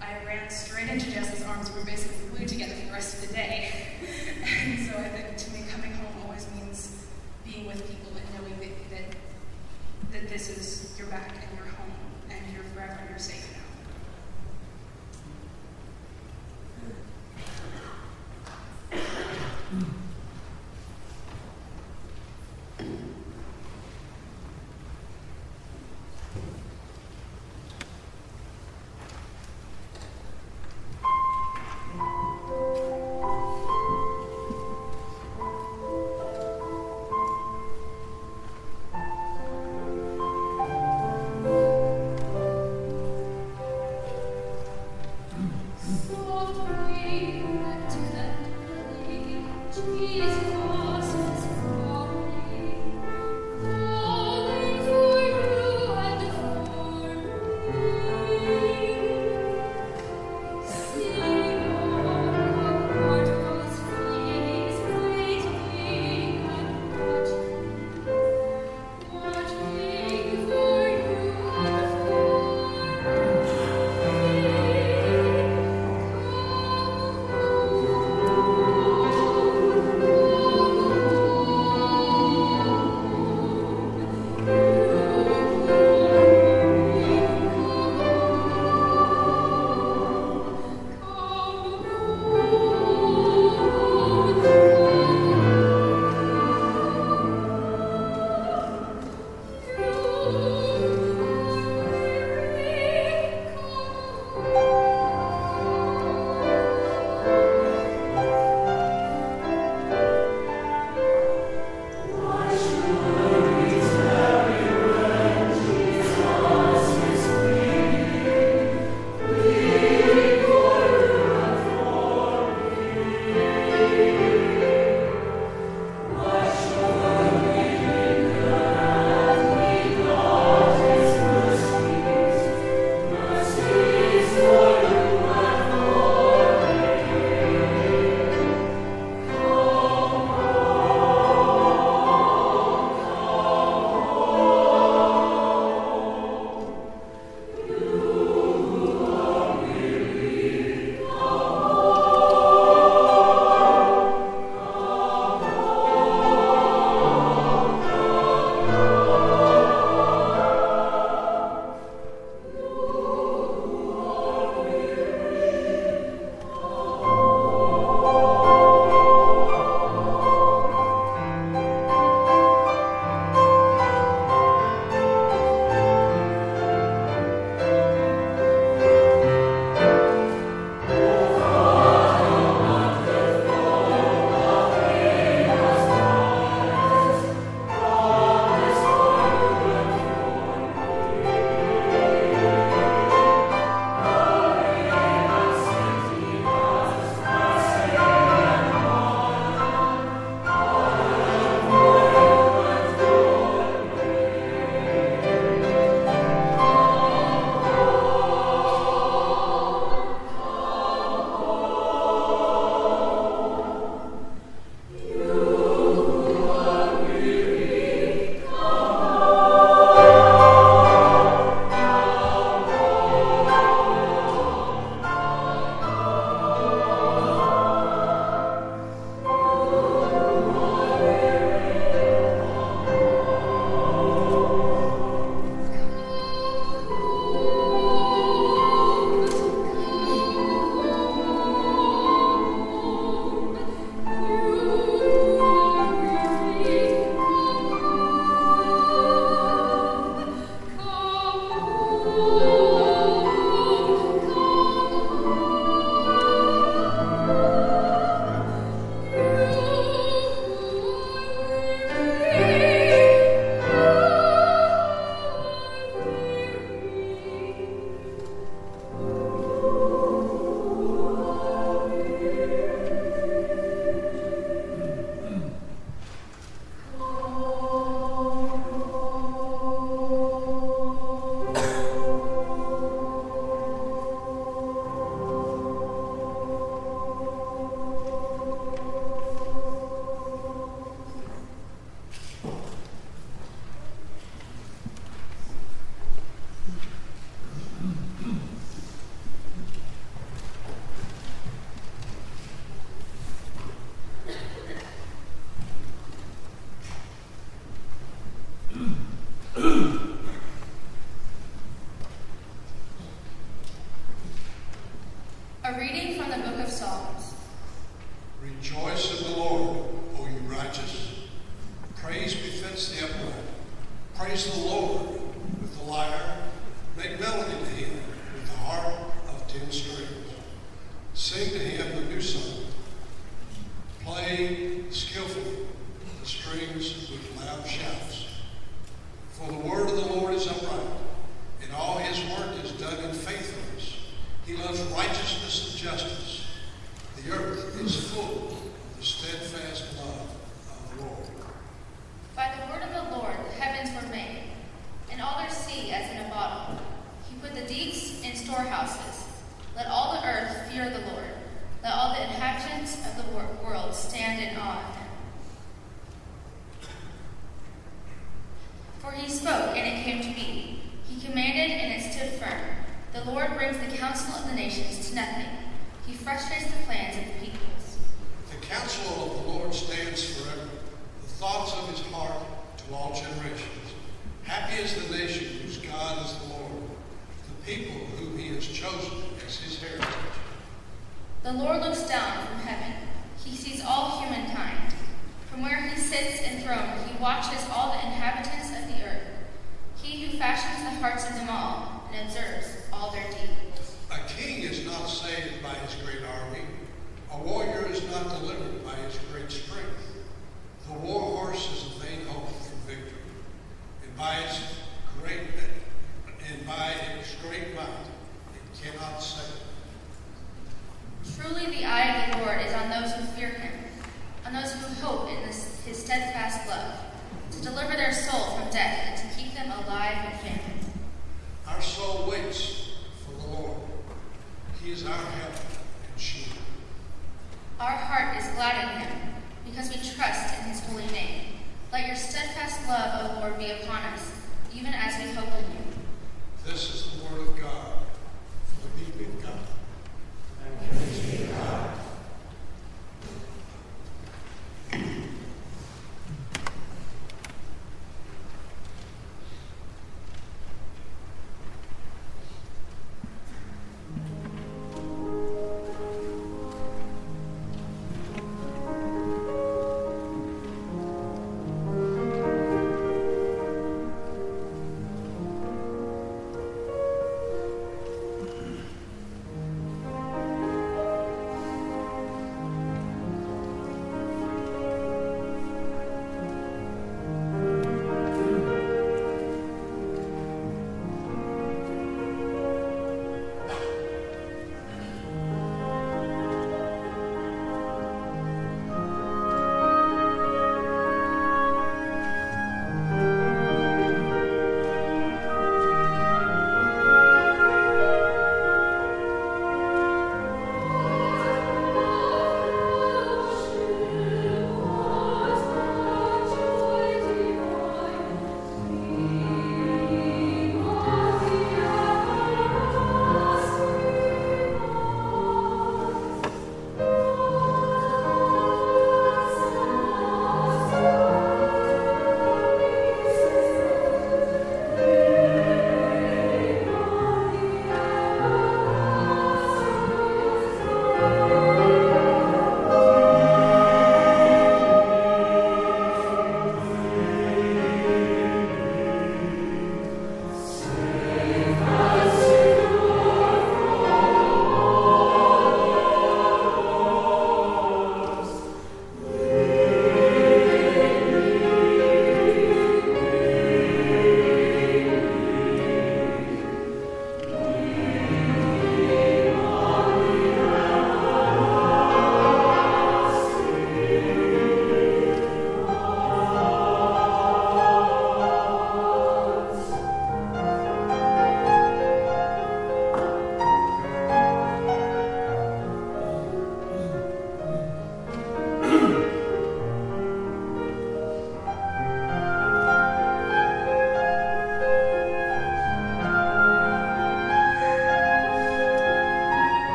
I 0.00 0.24
ran 0.26 0.50
straight 0.50 0.88
into 0.88 1.10
Jess's 1.10 1.42
arms. 1.44 1.70
We 1.72 1.80
were 1.80 1.86
basically 1.86 2.28
glued 2.36 2.48
together 2.48 2.74
for 2.74 2.86
the 2.86 2.92
rest 2.92 3.22
of 3.22 3.28
the 3.28 3.34
day. 3.34 3.70
and 4.44 4.86
so 4.86 4.98
I 4.98 5.08
think 5.08 5.36
to 5.36 5.50
me, 5.52 5.64
coming 5.70 5.92
home 5.92 6.24
always 6.24 6.46
means 6.54 7.06
being 7.44 7.66
with 7.66 7.86
people 7.88 8.12
and 8.16 8.26
knowing 8.34 8.58
that, 8.60 8.90
that, 8.90 9.16
that 10.12 10.28
this 10.28 10.48
is 10.48 10.98
your 10.98 11.08
back 11.08 11.32
and 11.48 11.58
your 11.58 11.68
home 11.68 11.92
and 12.30 12.54
you're 12.54 12.64
forever 12.74 12.98
and 13.00 13.10
you're 13.10 13.18
safe 13.18 13.53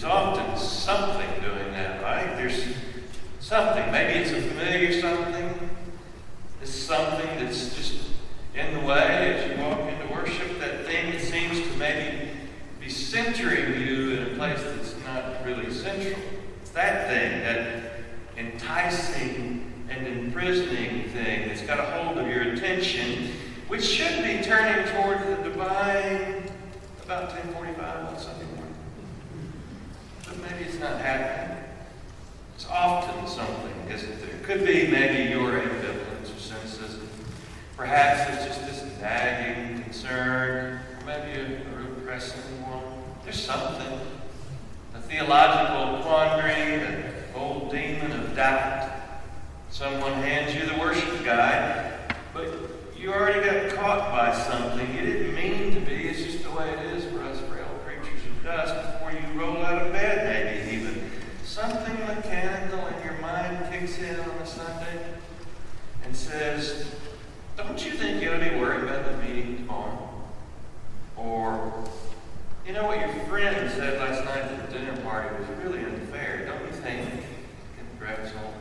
There's 0.00 0.12
often 0.12 0.56
something 0.56 1.28
doing 1.40 1.72
that, 1.72 2.00
right? 2.00 2.36
There's 2.36 2.62
something. 3.40 3.90
Maybe 3.90 4.20
it's 4.20 4.30
a 4.30 4.40
familiar 4.40 5.00
something. 5.00 5.70
It's 6.62 6.70
something 6.72 7.26
that's 7.44 7.74
just 7.74 8.02
in 8.54 8.74
the 8.74 8.80
way 8.86 9.34
as 9.34 9.50
you 9.50 9.64
walk 9.64 9.80
into 9.80 10.14
worship. 10.14 10.60
That 10.60 10.86
thing 10.86 11.10
that 11.10 11.20
seems 11.20 11.60
to 11.66 11.76
maybe 11.78 12.30
be 12.78 12.88
centering 12.88 13.80
you 13.80 14.12
in 14.12 14.22
a 14.22 14.36
place 14.36 14.62
that's 14.62 14.94
not 15.04 15.44
really 15.44 15.72
central. 15.72 16.22
It's 16.62 16.70
that 16.70 17.08
thing, 17.08 17.40
that 17.40 17.92
enticing 18.36 19.88
and 19.90 20.06
imprisoning 20.06 21.08
thing 21.08 21.48
that's 21.48 21.62
got 21.62 21.80
a 21.80 21.82
hold 21.82 22.18
of 22.18 22.28
your 22.28 22.42
attention, 22.42 23.32
which 23.66 23.84
should 23.84 24.22
be 24.22 24.44
turning 24.44 24.86
toward 24.92 25.18
the 25.26 25.42
divine 25.42 26.44
about 27.02 27.32
1045 27.32 27.78
on. 27.80 28.14
But 28.14 28.37
maybe 30.58 30.70
it's 30.70 30.80
not 30.80 31.00
happening. 31.00 31.64
It's 32.54 32.66
often 32.68 33.26
something, 33.26 33.90
isn't 33.90 34.20
there? 34.20 34.30
It 34.30 34.42
could 34.42 34.66
be 34.66 34.88
maybe 34.88 35.30
your 35.30 35.52
ambivalence 35.52 36.34
or 36.34 36.40
cynicism. 36.40 37.08
Perhaps 37.76 38.34
it's 38.34 38.46
just 38.46 38.66
this 38.66 39.00
nagging 39.00 39.82
concern, 39.84 40.80
or 40.98 41.06
maybe 41.06 41.38
a, 41.38 41.44
a 41.44 41.76
real 41.76 41.94
pressing 42.04 42.40
one. 42.62 42.82
There's 43.22 43.40
something. 43.40 44.00
A 44.94 45.00
theological 45.00 46.02
quandary, 46.02 46.52
an 46.54 47.14
old 47.36 47.70
demon 47.70 48.12
of 48.12 48.34
doubt. 48.34 48.90
Someone 49.70 50.14
hands 50.14 50.54
you 50.54 50.66
the 50.66 50.80
worship 50.80 51.24
guide, 51.24 52.14
but 52.34 52.48
you 52.96 53.12
already 53.12 53.44
got 53.48 53.76
caught 53.76 54.10
by 54.10 54.34
something. 54.34 54.92
You 54.96 55.02
didn't 55.02 55.34
mean 55.36 55.74
to 55.74 55.80
be. 55.80 56.08
It's 56.08 56.24
just 56.24 56.42
the 56.42 56.50
way 56.50 56.68
it 56.70 56.96
is 56.96 57.04
for 57.04 57.22
us 57.22 57.38
frail 57.42 57.68
creatures 57.84 58.26
of 58.26 58.42
dust 58.42 58.97
roll 59.38 59.64
out 59.64 59.86
of 59.86 59.92
bed, 59.92 60.26
maybe 60.26 60.76
even. 60.76 61.10
Something 61.44 61.94
mechanical 62.06 62.86
in 62.88 63.04
your 63.04 63.18
mind 63.20 63.72
kicks 63.72 63.98
in 63.98 64.18
on 64.18 64.30
a 64.30 64.46
Sunday 64.46 65.04
and 66.04 66.14
says, 66.14 66.94
Don't 67.56 67.84
you 67.84 67.92
think 67.92 68.22
you 68.22 68.30
ought 68.30 68.38
to 68.38 68.50
be 68.50 68.56
worried 68.56 68.84
about 68.84 69.04
the 69.04 69.16
meeting 69.18 69.58
tomorrow? 69.58 70.10
Or, 71.16 71.72
you 72.66 72.72
know 72.72 72.86
what 72.86 72.98
your 72.98 73.08
friend 73.26 73.70
said 73.70 73.98
last 73.98 74.24
night 74.24 74.42
at 74.42 74.70
the 74.70 74.78
dinner 74.78 74.96
party 75.02 75.34
was 75.38 75.48
really 75.64 75.84
unfair. 75.84 76.46
Don't 76.46 76.66
you 76.66 76.72
think? 76.80 77.08
It 77.08 77.98
grabs 77.98 78.30
hold. 78.32 78.54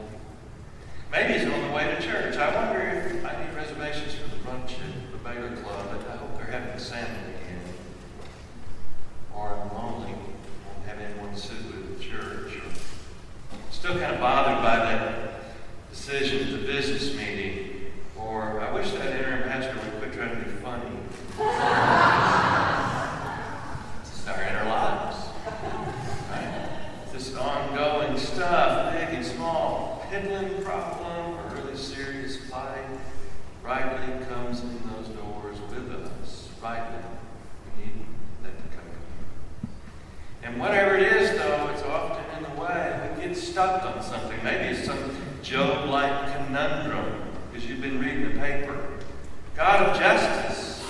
Maybe 1.11 1.34
he's 1.34 1.47
on 1.51 1.67
the 1.67 1.73
way 1.73 1.95
to 1.95 2.01
church. 2.01 2.36
I 2.38 2.53
wonder 2.53 2.82
if 2.82 3.25
I 3.25 3.43
need 3.43 3.55
reservations 3.55 4.13
for 4.15 4.30
the 4.30 4.36
brunch 4.38 4.73
at 4.73 5.11
the 5.11 5.17
Baylor 5.17 5.55
Club. 5.61 6.03
I 6.09 6.17
hope 6.17 6.38
they're 6.38 6.45
having 6.45 6.78
salmon 6.80 7.09
again. 7.09 7.61
Or 9.34 9.53
I'm 9.53 9.73
lonely, 9.73 10.13
have 10.98 11.12
anyone 11.12 11.34
to 11.34 11.39
sit 11.39 11.58
with 11.66 11.95
at 11.95 12.02
church. 12.02 12.60
Still 13.72 13.93
kind 14.00 14.16
of 14.16 14.20
bothered 14.20 14.64
by 14.64 14.78
that 14.78 15.41
decision 15.91 16.48
at 16.48 16.60
the 16.60 16.66
business 16.66 17.16
meeting. 17.16 17.91
Or 18.18 18.60
I 18.60 18.72
wish 18.74 18.91
that 18.91 19.16
interim 19.16 19.43
pastor 19.43 19.76
would 19.76 20.00
quit 20.00 20.14
trying 20.14 20.32
to 20.32 20.43
be 20.43 20.52
funny. 20.62 20.89
it's 24.02 24.28
our 24.28 24.41
inner 24.43 24.66
lives. 24.66 25.18
Right? 26.32 26.70
This 27.14 27.36
ongoing 27.36 28.18
stuff, 28.18 28.93
big 28.93 29.16
and 29.16 29.26
small, 29.26 30.06
piddling 30.10 30.64
problem 30.64 31.38
or 31.38 31.56
really 31.56 31.78
serious 31.78 32.38
fight, 32.50 32.88
rightly 33.64 34.26
comes 34.26 34.62
in 34.62 34.80
those 34.95 35.10
doors 35.10 35.60
with 35.70 35.91
us. 35.91 36.50
Rightly. 36.62 37.04
We 37.78 37.86
need 37.86 38.06
that 38.43 38.58
to 38.58 38.76
come 38.76 38.86
in. 38.88 39.70
And 40.48 40.62
whatever 40.62 40.95
it 40.95 41.12
is, 41.12 41.38
though, 41.38 41.68
it's 41.74 41.84
often 41.84 42.24
in 42.38 42.43
the 42.43 42.62
way. 42.62 43.12
We 43.18 43.26
get 43.26 43.36
stuck 43.36 43.84
on 43.84 44.02
something. 44.02 44.41
Maybe 44.45 44.78
it's 44.78 44.86
some 44.86 44.98
Job 45.43 45.89
like 45.89 46.38
conundrum 46.38 47.22
because 47.52 47.70
you've 47.70 47.82
been 47.82 48.00
reading 48.00 48.34
the 48.34 48.39
paper. 48.39 49.00
God 49.58 49.89
of 49.89 50.00
justice. 50.00 50.86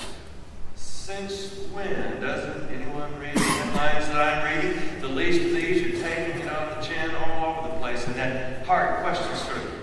Since 0.76 1.54
when 1.74 2.22
doesn't 2.22 2.70
anyone 2.70 3.20
read 3.20 3.34
the 3.34 3.40
headlines 3.40 4.08
that 4.10 4.18
I'm 4.18 4.64
reading? 4.64 5.02
The 5.02 5.08
least 5.08 5.46
of 5.46 5.52
these 5.54 5.82
are 5.82 6.08
taking 6.08 6.42
it 6.42 6.52
on 6.52 6.80
the 6.80 6.86
chin 6.86 7.16
all 7.16 7.58
over 7.58 7.70
the 7.70 7.80
place, 7.80 8.06
and 8.06 8.16
that 8.16 8.64
hard 8.64 9.02
question 9.02 9.36
sort 9.38 9.58
of 9.58 9.77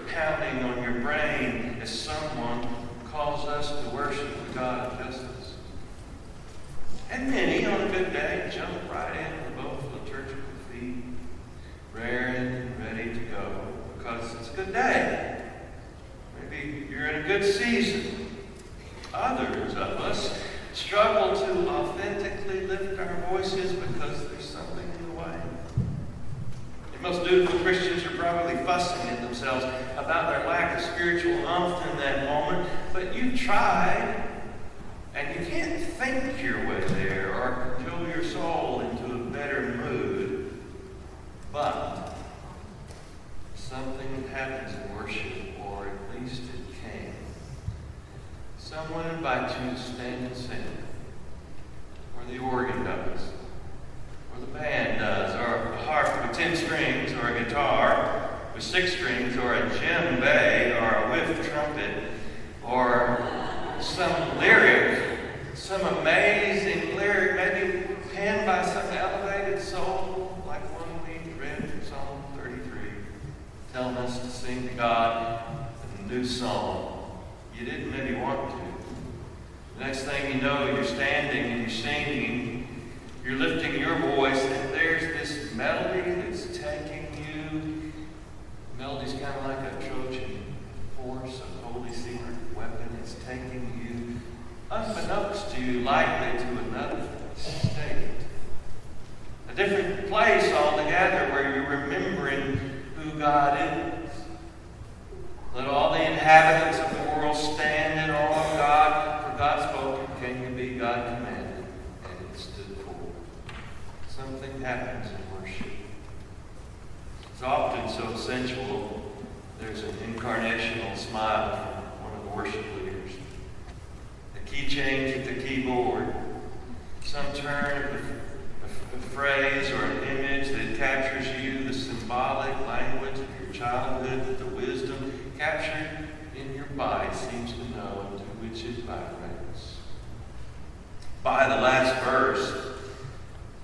by 141.24 141.48
the 141.48 141.56
last 141.62 142.04
verse. 142.04 142.52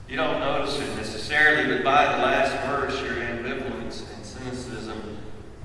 You 0.09 0.17
don't 0.17 0.41
notice 0.41 0.81
it 0.81 0.97
necessarily, 0.97 1.77
but 1.77 1.85
by 1.85 2.17
the 2.17 2.23
last 2.23 2.53
verse, 2.67 3.01
your 3.03 3.17
ambivalence 3.17 4.03
and 4.13 4.25
cynicism 4.25 5.19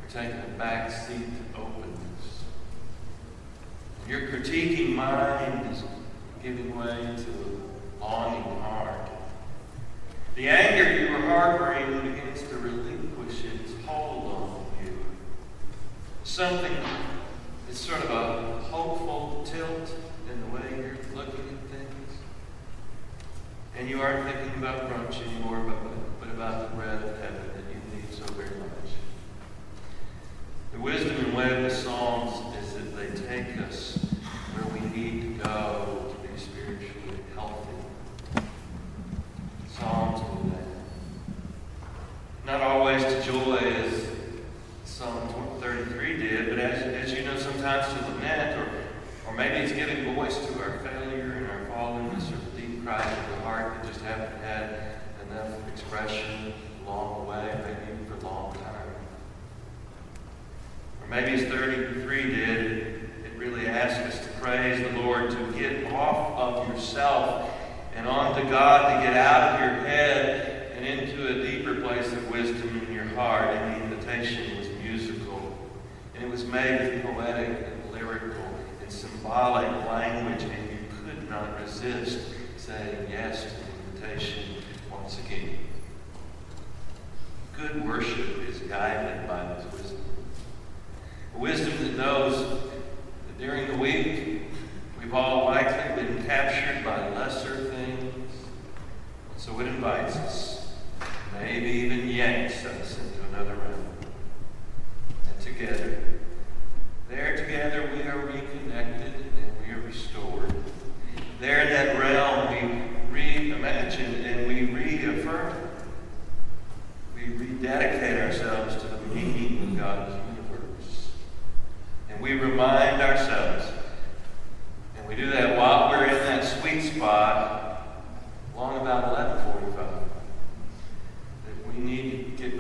are 0.04 0.10
taking 0.10 0.38
a 0.38 0.58
back 0.58 0.92
seat 0.92 1.26
to 1.54 1.60
openness. 1.60 2.44
Your 4.10 4.28
critiquing 4.28 4.94
mind 4.94 5.74
is 5.74 5.84
giving 6.44 6.78
way 6.78 7.16
to 7.16 7.62
a 8.02 8.04
longing 8.04 8.60
heart. 8.60 9.10
The 10.36 10.50
anger 10.50 11.00
you 11.00 11.14
were 11.14 11.22
harboring 11.22 12.12
begins 12.12 12.42
to 12.50 12.58
relinquish 12.58 13.46
its 13.46 13.72
hold 13.86 14.34
on 14.34 14.86
you. 14.86 14.98
Something 16.26 16.76
is 17.70 17.80
sort 17.80 18.04
of 18.04 18.12
a 18.12 18.62
hopeful 18.64 19.46
tilt 19.46 19.96
in 20.30 20.42
the 20.42 20.48
way 20.48 20.85
and 23.78 23.90
you 23.90 24.02
aren't 24.02 24.24
thinking 24.26 24.58
about 24.58 24.90
brunch 24.90 25.22
anymore, 25.22 25.60
but, 25.60 26.20
but 26.20 26.30
about 26.30 26.70
the 26.70 26.76
bread 26.78 27.04
of 27.04 27.20
heaven 27.20 27.50
that 27.56 27.64
you 27.70 27.96
need 27.96 28.14
so 28.14 28.24
very 28.34 28.58
much. 28.58 28.70
The 30.72 30.80
wisdom 30.80 31.18
and 31.26 31.36
way 31.36 31.56
of 31.56 31.64
the 31.64 31.70
Psalms 31.70 32.45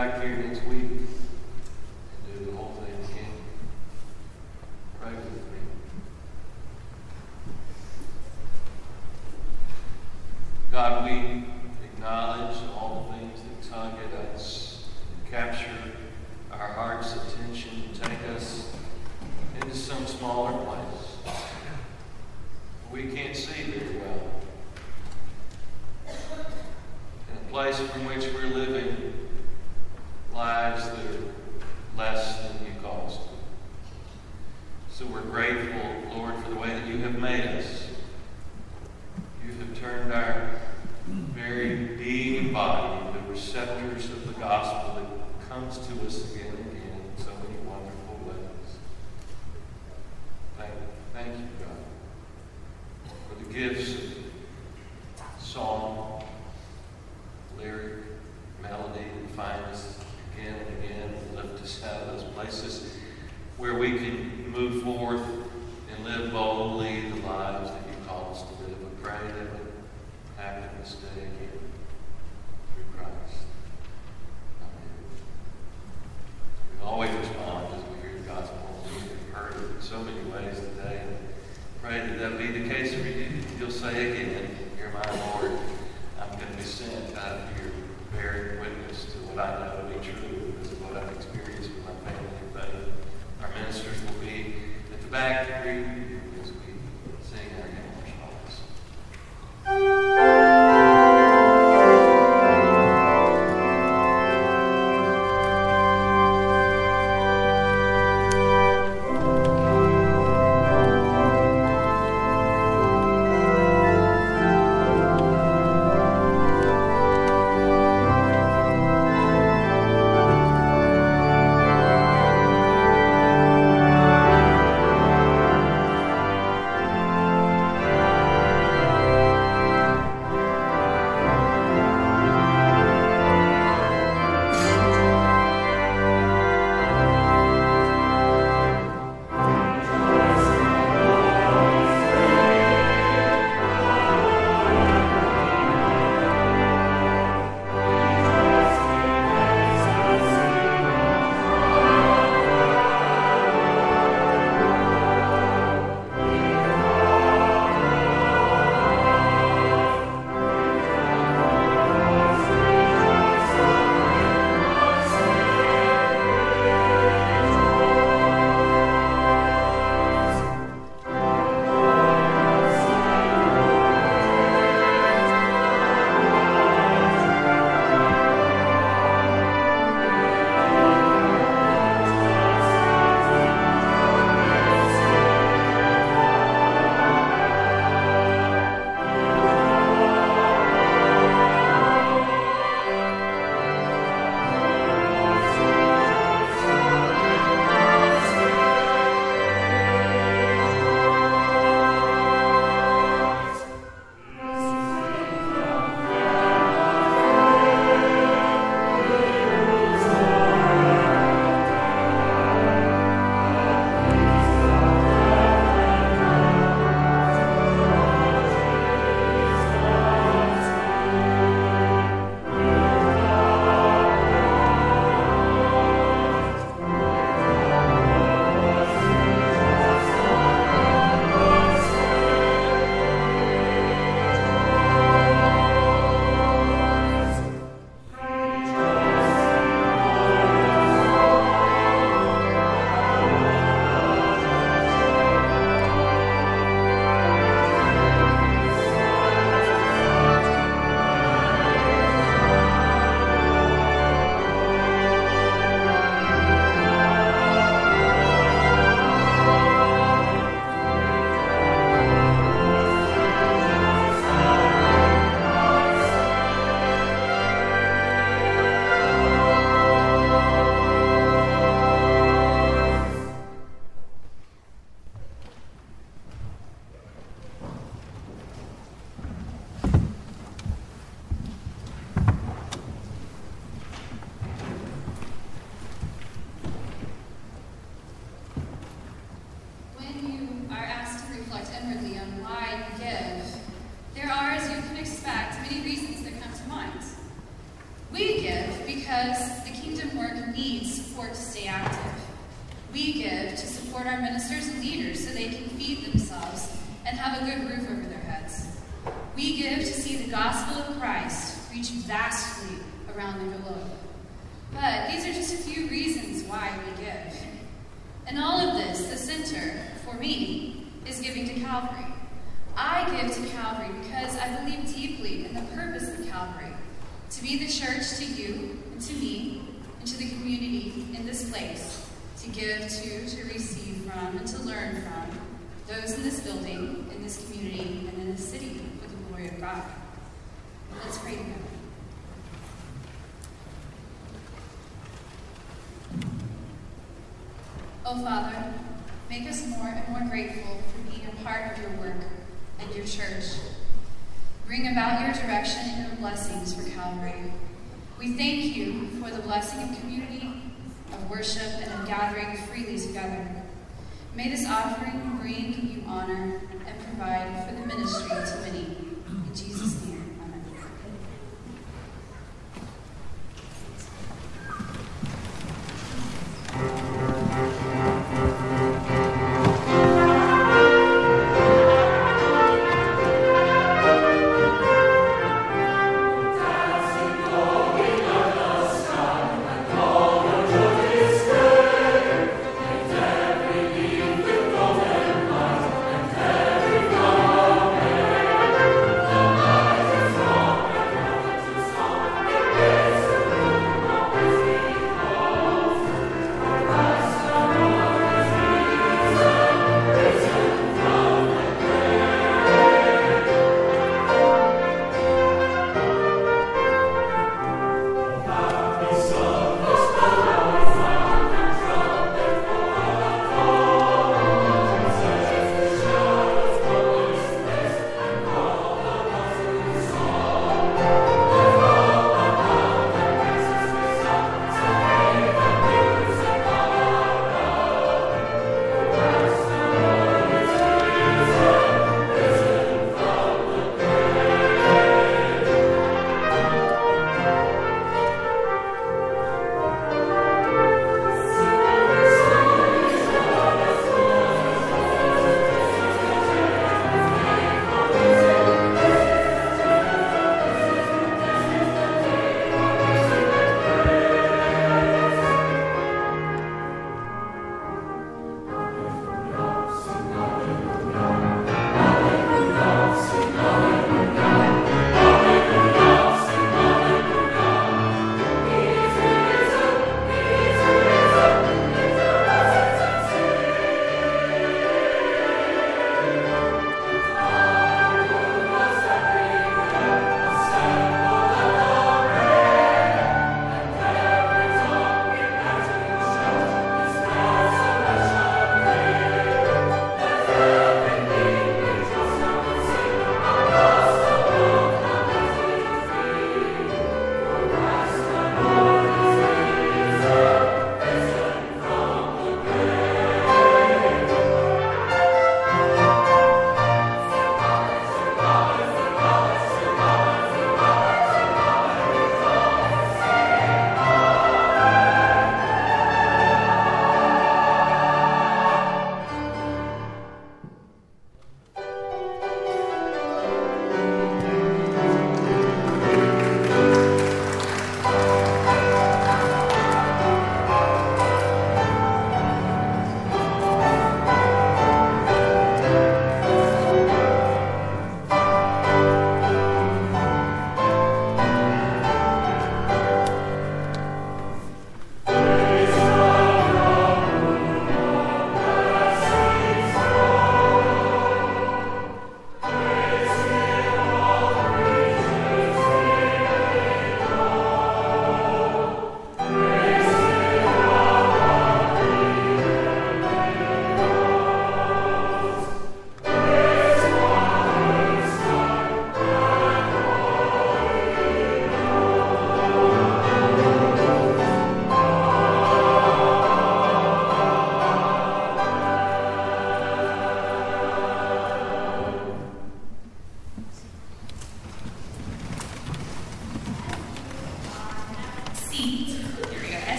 back 0.00 0.22
here 0.22 0.38
next 0.38 0.64
week. 0.64 0.89